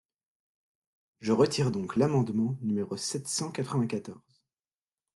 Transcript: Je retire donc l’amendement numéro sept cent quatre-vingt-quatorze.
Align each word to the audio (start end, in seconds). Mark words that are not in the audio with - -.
Je 1.19 1.31
retire 1.31 1.69
donc 1.69 1.95
l’amendement 1.95 2.57
numéro 2.63 2.97
sept 2.97 3.27
cent 3.27 3.51
quatre-vingt-quatorze. 3.51 4.41